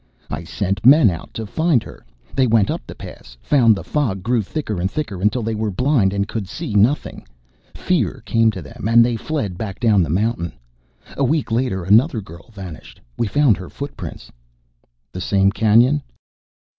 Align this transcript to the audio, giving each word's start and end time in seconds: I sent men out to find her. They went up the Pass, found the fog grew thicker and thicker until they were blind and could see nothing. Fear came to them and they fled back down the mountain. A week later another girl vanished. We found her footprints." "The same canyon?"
I 0.31 0.43
sent 0.43 0.83
men 0.83 1.11
out 1.11 1.31
to 1.35 1.45
find 1.45 1.83
her. 1.83 2.03
They 2.33 2.47
went 2.47 2.71
up 2.71 2.81
the 2.87 2.95
Pass, 2.95 3.37
found 3.43 3.75
the 3.75 3.83
fog 3.83 4.23
grew 4.23 4.41
thicker 4.41 4.81
and 4.81 4.89
thicker 4.89 5.21
until 5.21 5.43
they 5.43 5.53
were 5.53 5.69
blind 5.69 6.11
and 6.11 6.27
could 6.27 6.49
see 6.49 6.73
nothing. 6.73 7.23
Fear 7.75 8.23
came 8.25 8.49
to 8.49 8.63
them 8.63 8.85
and 8.87 9.05
they 9.05 9.15
fled 9.15 9.59
back 9.59 9.79
down 9.79 10.01
the 10.01 10.09
mountain. 10.09 10.53
A 11.17 11.23
week 11.23 11.51
later 11.51 11.83
another 11.83 12.19
girl 12.19 12.49
vanished. 12.51 12.99
We 13.15 13.27
found 13.27 13.57
her 13.57 13.69
footprints." 13.69 14.31
"The 15.11 15.21
same 15.21 15.51
canyon?" 15.51 16.01